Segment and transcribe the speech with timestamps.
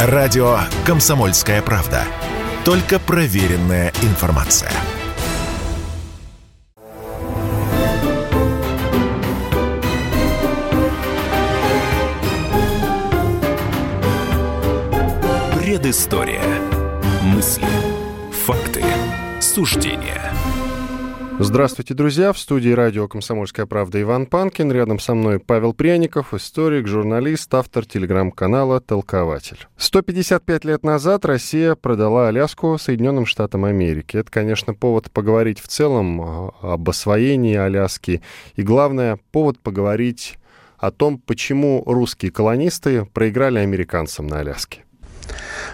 [0.00, 2.04] Радио «Комсомольская правда».
[2.64, 4.70] Только проверенная информация.
[15.56, 16.44] Предыстория.
[17.24, 17.66] Мысли.
[18.46, 18.84] Факты.
[19.40, 20.32] Суждения.
[21.40, 22.32] Здравствуйте, друзья.
[22.32, 24.72] В студии радио «Комсомольская правда» Иван Панкин.
[24.72, 29.68] Рядом со мной Павел Пряников, историк, журналист, автор телеграм-канала «Толкователь».
[29.76, 34.16] 155 лет назад Россия продала Аляску Соединенным Штатам Америки.
[34.16, 38.20] Это, конечно, повод поговорить в целом об освоении Аляски.
[38.56, 40.38] И, главное, повод поговорить
[40.76, 44.84] о том, почему русские колонисты проиграли американцам на Аляске.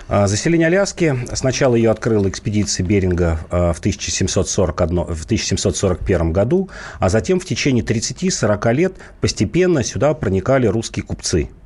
[0.09, 1.17] А, заселение Аляски.
[1.33, 6.69] Сначала ее открыла экспедиция Беринга а, в 1741, в 1741 году,
[6.99, 11.49] а затем в течение 30-40 лет постепенно сюда проникали русские купцы–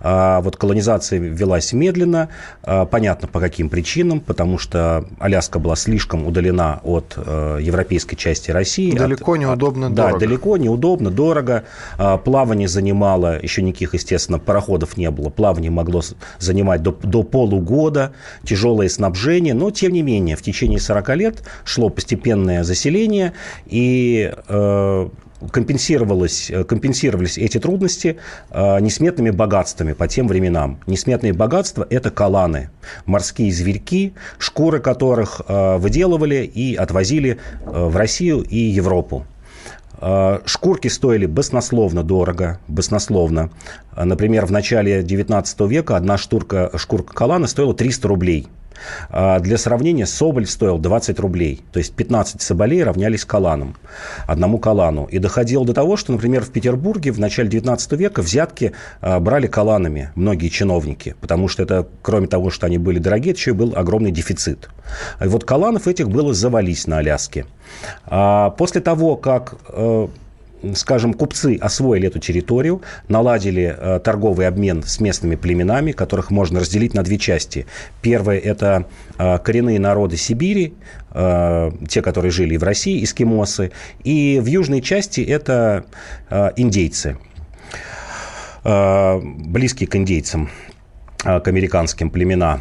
[0.00, 2.28] а вот колонизация велась медленно,
[2.62, 8.50] а, понятно по каким причинам, потому что Аляска была слишком удалена от э, европейской части
[8.50, 8.96] России.
[8.96, 10.12] Далеко от, неудобно, от, дорого.
[10.18, 11.64] Да, далеко неудобно, дорого.
[11.98, 15.30] А, плавание занимало, еще никаких, естественно, пароходов не было.
[15.30, 16.02] Плавание могло
[16.38, 18.12] занимать до, до полугода,
[18.44, 23.32] тяжелое снабжение, но, тем не менее, в течение 40 лет шло постепенное заселение,
[23.66, 25.08] и э,
[25.50, 28.18] компенсировалось, э, компенсировались эти трудности
[28.50, 30.78] э, несметными богатствами по тем временам.
[30.86, 32.70] Несметные богатства– это каланы,
[33.04, 39.26] морские зверьки, шкуры которых э, выделывали и отвозили в Россию и Европу.
[40.44, 43.48] Шкурки стоили баснословно дорого, баснословно.
[43.96, 48.46] Например, в начале 19 века одна штурка, шкурка калана стоила 300 рублей–
[49.10, 51.62] для сравнения, соболь стоил 20 рублей.
[51.72, 53.76] То есть 15 соболей равнялись каланам,
[54.26, 55.06] одному калану.
[55.06, 59.46] И доходило до того, что, например, в Петербурге в начале 19 века взятки а, брали
[59.46, 63.74] каланами многие чиновники, потому что это, кроме того, что они были дорогие, еще и был
[63.76, 64.68] огромный дефицит.
[65.22, 67.46] И вот каланов этих было завались на Аляске.
[68.06, 70.08] А после того, как э,
[70.74, 76.94] скажем, купцы освоили эту территорию, наладили э, торговый обмен с местными племенами, которых можно разделить
[76.94, 77.66] на две части.
[78.02, 78.86] Первое– это
[79.18, 80.74] э, коренные народы Сибири,
[81.12, 83.72] э, те, которые жили в России, эскимосы.
[84.04, 85.84] И в южной части это
[86.30, 87.18] э, индейцы,
[88.64, 90.50] э, близкие к индейцам,
[91.24, 92.60] э, к американским племена.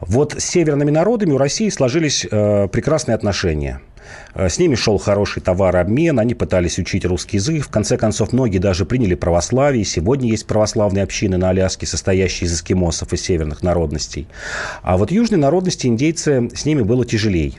[0.00, 3.80] Вот с северными народами у России сложились прекрасные отношения–
[4.34, 7.64] с ними шел хороший товарообмен, они пытались учить русский язык.
[7.64, 9.84] В конце концов, многие даже приняли православие.
[9.84, 14.26] Сегодня есть православные общины на Аляске, состоящие из эскимосов и северных народностей.
[14.82, 17.54] А вот южные народности, индейцы, с ними было тяжелее.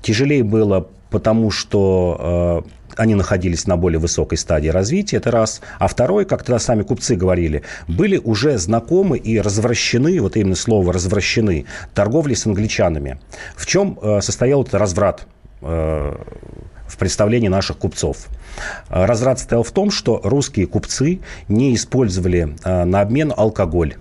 [0.00, 5.60] Тяжелее было потому, что э, они находились на более высокой стадии развития, это раз.
[5.78, 10.92] А второй, как тогда сами купцы говорили, были уже знакомы и развращены, вот именно слово
[10.92, 13.20] развращены, торговли с англичанами.
[13.56, 15.26] В чем э, состоял этот разврат?
[15.62, 16.16] Э,
[16.88, 18.28] в представлении наших купцов.
[18.90, 23.94] Разрад стоял в том, что русские купцы не использовали э, на обмен алкоголь.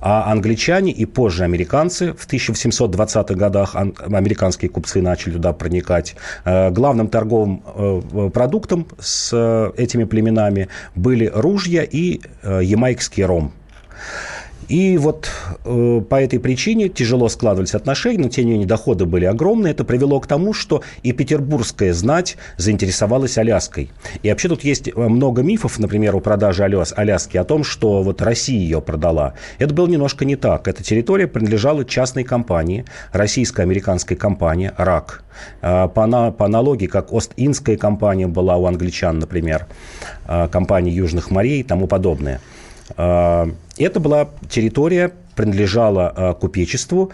[0.00, 6.14] А англичане и позже американцы в 1820-х годах американские купцы начали туда проникать.
[6.44, 13.52] Э, главным торговым продуктом с этими племенами были ружья и ямайкский ром.
[14.72, 15.28] И вот
[15.66, 19.72] э, по этой причине тяжело складывались отношения, но тем не менее доходы были огромные.
[19.72, 23.90] Это привело к тому, что и петербургская знать заинтересовалась Аляской.
[24.22, 28.02] И вообще тут есть э, много мифов, например, о продаже Аляс, Аляски, о том, что
[28.02, 29.34] вот Россия ее продала.
[29.58, 30.66] Это было немножко не так.
[30.66, 35.22] Эта территория принадлежала частной компании, российско-американской компании «РАК».
[35.60, 39.66] Э, по, по аналогии, как Ост-Индская компания была у англичан, например,
[40.26, 42.40] э, компании Южных морей и тому подобное–
[42.96, 47.10] это была территория, принадлежала а, купечеству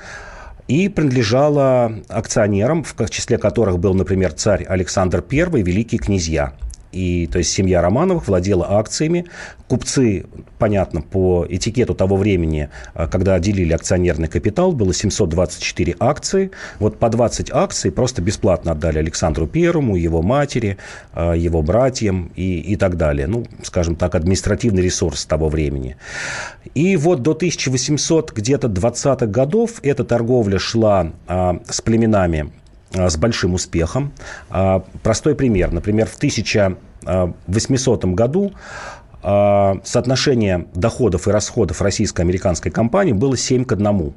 [0.67, 6.53] и принадлежала акционерам, в числе которых был, например, царь Александр I, великие князья–
[6.93, 9.27] и, то есть семья Романовых владела акциями.
[9.69, 10.25] Купцы,
[10.59, 16.51] понятно, по этикету того времени, а, когда делили акционерный капитал, было 724 акции.
[16.79, 20.79] Вот по 20 акций просто бесплатно отдали Александру Первому, его матери,
[21.13, 23.27] а, его братьям и, и так далее.
[23.27, 25.97] Ну, скажем так, административный ресурс того времени.
[26.75, 32.51] И вот до 1800 где-то 20-х годов эта торговля шла а, с племенами
[32.93, 34.13] с большим успехом.
[34.51, 35.73] А, простой пример.
[35.73, 38.53] Например, в 1800 году
[39.23, 44.15] а, соотношение доходов и расходов российско-американской компании было 7 к 1.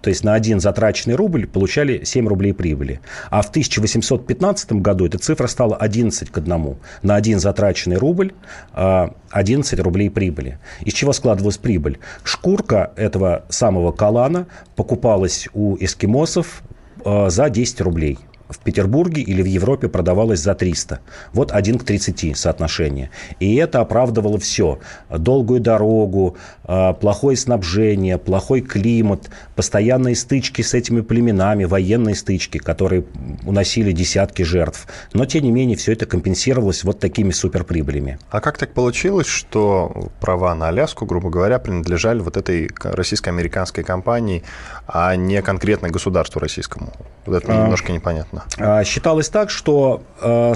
[0.00, 3.00] То есть на один затраченный рубль получали 7 рублей прибыли.
[3.30, 6.76] А в 1815 году эта цифра стала 11 к 1.
[7.02, 8.32] На один затраченный рубль
[8.74, 10.58] 11 а, рублей прибыли.
[10.82, 11.98] Из чего складывалась прибыль?
[12.24, 14.46] Шкурка этого самого калана
[14.76, 16.71] покупалась у эскимосов а,
[17.04, 21.00] за 10 рублей– в Петербурге или в Европе продавалось за 300.
[21.32, 23.10] Вот 1 к 30 соотношение.
[23.40, 24.78] И это оправдывало все.
[25.10, 33.04] Долгую дорогу, а, плохое снабжение, плохой климат, постоянные стычки с этими племенами, военные стычки, которые
[33.44, 34.86] уносили десятки жертв.
[35.12, 38.18] Но, тем не менее, все это компенсировалось вот такими суперприбылями.
[38.30, 44.42] А как так получилось, что права на Аляску, грубо говоря, принадлежали вот этой российско-американской компании,
[44.86, 46.92] а не конкретно государству российскому?
[47.26, 48.41] Вот это а, немножко непонятно.
[48.58, 50.54] А, считалось так, что э,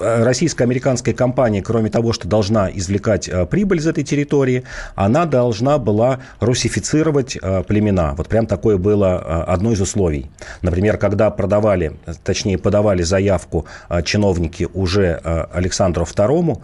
[0.00, 5.78] э, российско-американская компания, кроме того, что должна извлекать э, прибыль из этой территории, она должна
[5.78, 8.14] была русифицировать племена.
[8.14, 10.30] Вот прям такое было одно из условий.
[10.62, 13.66] Например, когда продавали, точнее подавали заявку
[14.04, 15.20] чиновники уже
[15.52, 16.60] Александру II,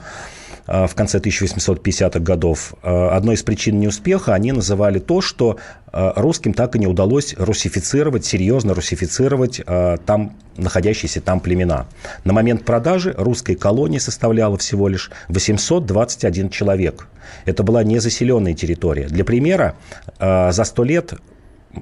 [0.66, 2.74] в конце 1850-х годов.
[2.82, 5.58] Одной из причин неуспеха они называли то, что
[5.96, 11.86] Э, русским так и не удалось русифицировать, серьезно русифицировать э, там находящиеся там племена.
[12.24, 17.06] На момент продажи русской колонии составляла всего лишь 821 человек.
[17.44, 19.06] Это была незаселенная территория.
[19.06, 19.76] Для примера,
[20.18, 21.14] э, за сто лет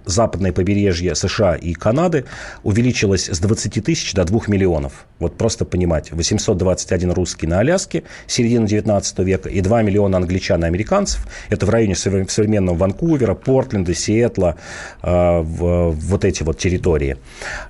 [0.05, 2.25] западное побережье США и Канады
[2.63, 5.07] увеличилось с 20 тысяч до 2 миллионов.
[5.19, 10.67] Вот просто понимать, 821 русский на Аляске, середина 19 века, и 2 миллиона англичан и
[10.67, 11.27] американцев.
[11.49, 14.57] Это в районе современного Ванкувера, Портленда, Сиэтла,
[15.03, 17.17] э, вот эти вот территории.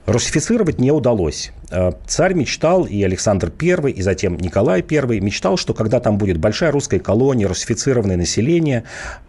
[0.06, 1.52] Русифицировать не удалось.
[1.72, 6.36] Э, царь мечтал, и Александр I, и затем Николай I мечтал, что когда там будет
[6.36, 8.84] большая русская колония, русифицированное население,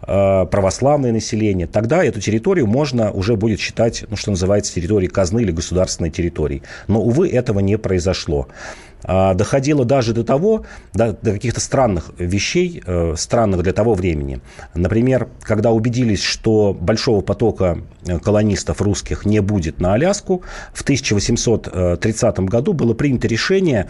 [0.06, 5.40] э, православное население, тогда эту территорию можно уже будет считать, ну, что называется, территорией казны
[5.40, 6.62] или государственной территорией.
[6.86, 8.48] Но, увы, этого не произошло.
[9.04, 10.64] А, доходило даже до того,
[10.94, 14.40] до, до каких-то странных вещей, э, странных для того времени.
[14.74, 20.42] Например, когда убедились, что большого потока э, колонистов русских не будет на Аляску,
[20.72, 23.88] в 1830 году было принято решение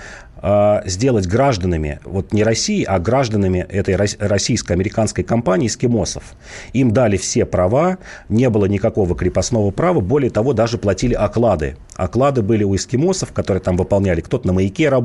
[0.84, 6.34] сделать гражданами, вот не России, а гражданами этой российско-американской компании эскимосов.
[6.74, 7.96] Им дали все права,
[8.28, 11.78] не было никакого крепостного права, более того, даже платили оклады.
[11.96, 14.20] Оклады были у эскимосов, которые там выполняли.
[14.20, 15.03] Кто-то на маяке работал,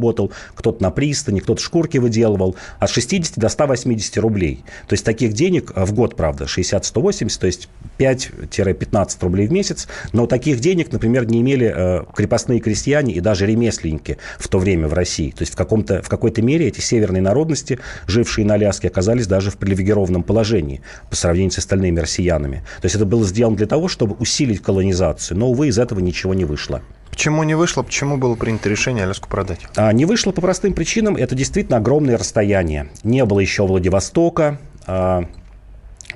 [0.56, 2.56] кто-то на пристани, кто-то шкурки выделывал.
[2.80, 4.64] От 60 до 180 рублей.
[4.88, 9.88] То есть таких денег в год, правда, 60-180, то есть 5-15 рублей в месяц.
[10.14, 14.88] Но таких денег, например, не имели э, крепостные крестьяне и даже ремесленники в то время
[14.88, 15.32] в России.
[15.32, 19.52] То есть в, каком-то, в какой-то мере эти северные народности, жившие на Аляске, оказались даже
[19.52, 22.64] в привилегированном положении по сравнению с остальными россиянами.
[22.82, 25.38] То есть это было сделано для того, чтобы усилить колонизацию.
[25.38, 26.82] Но, увы, из этого ничего не вышло.
[27.20, 27.84] Почему не вышло?
[27.84, 29.60] Почему было принято решение Аляску продать?
[29.76, 31.18] А, не вышло по простым причинам.
[31.18, 32.88] Это действительно огромное расстояние.
[33.04, 34.58] Не было еще Владивостока,
[34.88, 35.26] а,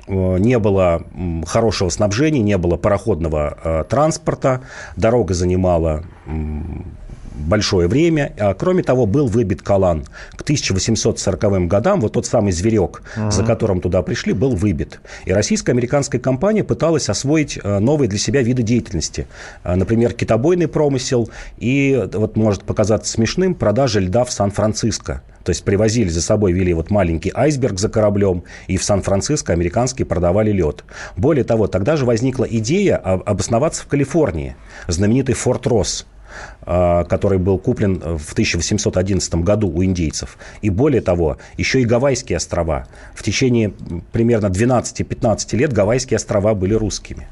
[0.08, 1.02] не было
[1.44, 4.62] хорошего снабжения, не было пароходного а, транспорта,
[4.96, 6.04] дорога занимала
[7.34, 8.32] большое время.
[8.38, 10.04] А, кроме того, был выбит Калан.
[10.36, 13.30] К 1840 годам вот тот самый зверек, uh-huh.
[13.30, 15.00] за которым туда пришли, был выбит.
[15.24, 19.26] И российско-американская компания пыталась освоить а, новые для себя виды деятельности.
[19.62, 21.28] А, например, китобойный промысел
[21.58, 25.22] и, вот может показаться смешным, продажа льда в Сан-Франциско.
[25.44, 30.06] То есть привозили за собой, вели вот маленький айсберг за кораблем, и в Сан-Франциско американские
[30.06, 30.84] продавали лед.
[31.16, 34.56] Более того, тогда же возникла идея обосноваться в Калифорнии.
[34.88, 36.06] Знаменитый Форт Росс
[36.64, 40.38] который был куплен в 1811 году у индейцев.
[40.62, 42.86] И более того, еще и Гавайские острова.
[43.14, 43.72] В течение
[44.12, 47.26] примерно 12-15 лет Гавайские острова были русскими.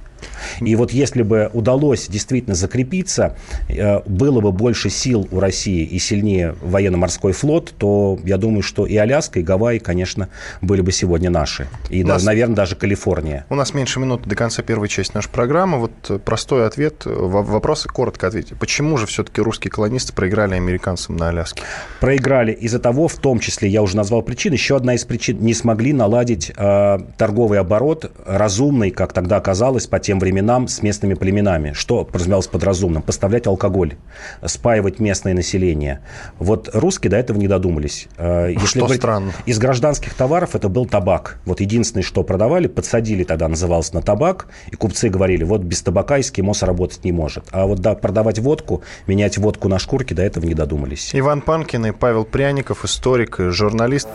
[0.61, 3.37] И вот если бы удалось действительно закрепиться,
[3.69, 8.87] э, было бы больше сил у России и сильнее военно-морской флот, то я думаю, что
[8.87, 10.29] и Аляска, и Гавайи, конечно,
[10.61, 11.69] были бы сегодня наши.
[11.91, 13.47] И, нас, наверное, даже Калифорния.
[13.49, 15.79] У нас меньше минуты до конца первой части нашей программы.
[15.79, 18.55] Вот э, простой ответ, вопросы коротко ответьте.
[18.55, 21.63] Почему же все-таки русские колонисты проиграли американцам на Аляске?
[22.01, 25.55] Проиграли из-за того, в том числе, я уже назвал причин, еще одна из причин, не
[25.55, 31.73] смогли наладить э, торговый оборот разумный, как тогда оказалось, по тем временам с местными племенами.
[31.73, 33.03] Что подразумевалось под разумным?
[33.03, 33.97] Поставлять алкоголь,
[34.45, 36.01] спаивать местное население.
[36.39, 38.09] Вот русские до этого не додумались.
[38.19, 39.33] Э, если что говорить, странно.
[39.47, 41.39] Из гражданских товаров это был табак.
[41.45, 46.21] Вот единственное, что продавали, подсадили тогда, называлось на табак, и купцы говорили, вот без табака
[46.21, 47.45] эскимос работать не может.
[47.51, 51.11] А вот да, продавать водку, менять водку на шкурки, до этого не додумались.
[51.13, 54.09] Иван Панкин и Павел Пряников, историк, журналист.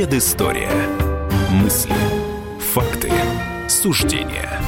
[0.00, 0.70] Предыстория.
[1.50, 1.92] Мысли,
[2.72, 3.12] факты,
[3.68, 4.58] суждения.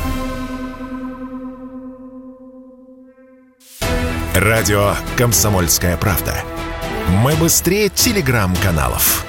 [4.34, 6.34] Радио «Комсомольская правда».
[7.08, 9.24] Мы быстрее телеграм-каналов.